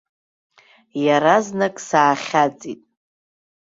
Иаразнак 1.03 1.75
саахьаҵит. 1.87 2.81